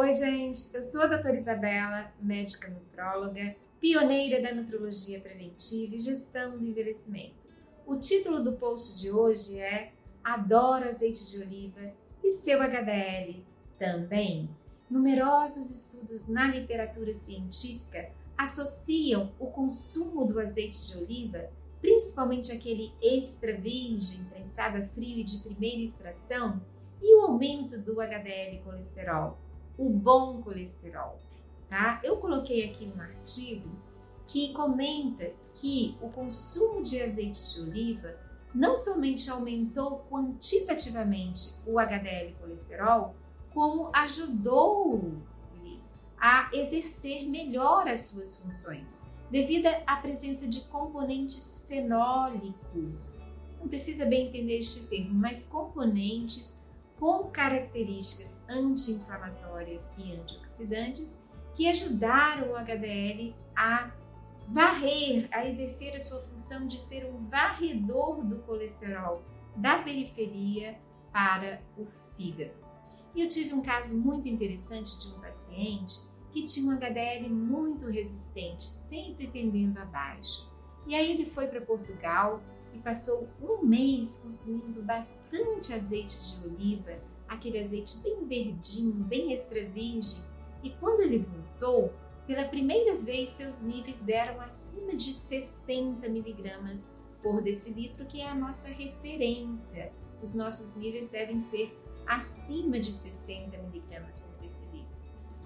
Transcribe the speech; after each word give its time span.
Oi, 0.00 0.12
gente, 0.12 0.70
eu 0.72 0.84
sou 0.84 1.02
a 1.02 1.06
doutora 1.08 1.36
Isabela, 1.36 2.12
médica 2.22 2.70
nutróloga, 2.70 3.56
pioneira 3.80 4.40
da 4.40 4.54
nutrologia 4.54 5.18
preventiva 5.18 5.96
e 5.96 5.98
gestão 5.98 6.56
do 6.56 6.64
envelhecimento. 6.64 7.34
O 7.84 7.96
título 7.96 8.40
do 8.40 8.52
post 8.52 8.96
de 8.96 9.10
hoje 9.10 9.58
é 9.58 9.90
Adoro 10.22 10.88
azeite 10.88 11.28
de 11.28 11.42
oliva 11.42 11.92
e 12.22 12.30
seu 12.30 12.62
HDL 12.62 13.44
também. 13.76 14.48
Numerosos 14.88 15.68
estudos 15.68 16.28
na 16.28 16.46
literatura 16.46 17.12
científica 17.12 18.08
associam 18.36 19.32
o 19.36 19.48
consumo 19.48 20.24
do 20.26 20.38
azeite 20.38 20.80
de 20.86 20.96
oliva, 20.96 21.50
principalmente 21.80 22.52
aquele 22.52 22.92
extra 23.02 23.52
virgem, 23.52 24.22
prensado 24.26 24.78
a 24.78 24.82
frio 24.82 25.18
e 25.18 25.24
de 25.24 25.38
primeira 25.38 25.82
extração, 25.82 26.62
e 27.02 27.16
o 27.16 27.22
aumento 27.22 27.76
do 27.76 28.00
HDL 28.00 28.62
colesterol 28.62 29.47
o 29.78 29.88
bom 29.88 30.42
colesterol, 30.42 31.18
tá? 31.68 32.00
Eu 32.02 32.16
coloquei 32.16 32.68
aqui 32.68 32.92
um 32.94 33.00
artigo 33.00 33.70
que 34.26 34.52
comenta 34.52 35.30
que 35.54 35.96
o 36.02 36.08
consumo 36.10 36.82
de 36.82 37.00
azeite 37.00 37.54
de 37.54 37.60
oliva 37.60 38.14
não 38.54 38.74
somente 38.74 39.30
aumentou 39.30 40.04
quantitativamente 40.10 41.54
o 41.66 41.78
HDL 41.78 42.34
colesterol, 42.40 43.14
como 43.54 43.90
ajudou 43.94 45.14
a 46.20 46.50
exercer 46.52 47.28
melhor 47.28 47.86
as 47.86 48.06
suas 48.06 48.36
funções, 48.36 49.00
devido 49.30 49.66
à 49.86 49.96
presença 49.96 50.48
de 50.48 50.62
componentes 50.62 51.64
fenólicos. 51.68 53.20
Não 53.60 53.68
precisa 53.68 54.04
bem 54.04 54.26
entender 54.26 54.58
este 54.58 54.86
termo, 54.86 55.14
mas 55.14 55.44
componentes 55.44 56.57
com 56.98 57.24
características 57.30 58.38
anti-inflamatórias 58.48 59.92
e 59.98 60.12
antioxidantes 60.12 61.18
que 61.54 61.68
ajudaram 61.68 62.52
o 62.52 62.56
HDL 62.56 63.34
a 63.56 63.90
varrer, 64.48 65.28
a 65.30 65.46
exercer 65.46 65.94
a 65.94 66.00
sua 66.00 66.20
função 66.22 66.66
de 66.66 66.78
ser 66.78 67.04
um 67.04 67.26
varredor 67.28 68.24
do 68.24 68.38
colesterol 68.38 69.22
da 69.54 69.78
periferia 69.78 70.78
para 71.12 71.60
o 71.76 71.86
fígado. 72.16 72.52
E 73.14 73.22
eu 73.22 73.28
tive 73.28 73.54
um 73.54 73.62
caso 73.62 73.96
muito 73.98 74.28
interessante 74.28 74.98
de 75.00 75.08
um 75.08 75.20
paciente 75.20 76.00
que 76.30 76.44
tinha 76.44 76.72
um 76.72 76.76
HDL 76.76 77.28
muito 77.28 77.86
resistente, 77.86 78.64
sempre 78.64 79.26
tendendo 79.26 79.78
abaixo. 79.78 80.48
E 80.86 80.94
aí 80.94 81.10
ele 81.10 81.26
foi 81.26 81.46
para 81.48 81.60
Portugal 81.60 82.40
e 82.74 82.78
passou 82.78 83.28
um 83.40 83.64
mês 83.64 84.16
consumindo 84.16 84.82
bastante 84.82 85.72
azeite 85.72 86.18
de 86.20 86.46
oliva, 86.46 86.98
aquele 87.28 87.60
azeite 87.60 87.98
bem 87.98 88.24
verdinho, 88.24 89.04
bem 89.04 89.32
extra 89.32 89.64
virgem. 89.64 90.22
E 90.62 90.70
quando 90.70 91.00
ele 91.00 91.18
voltou, 91.18 91.92
pela 92.26 92.44
primeira 92.44 92.96
vez 92.96 93.30
seus 93.30 93.62
níveis 93.62 94.02
deram 94.02 94.40
acima 94.40 94.94
de 94.94 95.12
60 95.12 96.08
miligramas 96.08 96.90
por 97.22 97.42
decilitro, 97.42 98.04
que 98.06 98.20
é 98.20 98.28
a 98.28 98.34
nossa 98.34 98.68
referência. 98.68 99.92
Os 100.22 100.34
nossos 100.34 100.74
níveis 100.76 101.08
devem 101.08 101.40
ser 101.40 101.76
acima 102.06 102.78
de 102.80 102.92
60 102.92 103.56
miligramas 103.58 104.20
por 104.20 104.34
decilitro. 104.42 104.96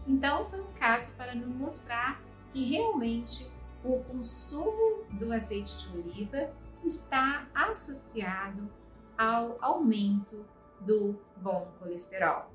Então, 0.06 0.44
foi 0.46 0.60
um 0.60 0.72
caso 0.74 1.16
para 1.16 1.34
nos 1.34 1.54
mostrar 1.54 2.22
que 2.52 2.64
realmente 2.64 3.50
o 3.84 3.98
consumo 4.04 5.04
do 5.12 5.32
azeite 5.32 5.76
de 5.78 5.98
oliva 5.98 6.52
está 6.84 7.48
associado 7.54 8.70
ao 9.16 9.56
aumento 9.60 10.44
do 10.80 11.18
bom 11.36 11.72
colesterol. 11.78 12.50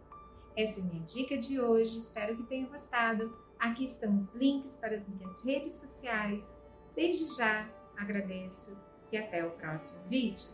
Essa 0.55 0.79
é 0.79 0.83
minha 0.83 1.03
dica 1.03 1.37
de 1.37 1.59
hoje, 1.59 1.99
espero 1.99 2.35
que 2.35 2.43
tenham 2.43 2.69
gostado. 2.69 3.37
Aqui 3.59 3.85
estão 3.85 4.15
os 4.15 4.33
links 4.33 4.77
para 4.77 4.95
as 4.95 5.07
minhas 5.07 5.43
redes 5.43 5.73
sociais. 5.73 6.59
Desde 6.95 7.35
já 7.37 7.69
agradeço 7.95 8.77
e 9.11 9.17
até 9.17 9.45
o 9.45 9.51
próximo 9.51 10.03
vídeo. 10.07 10.49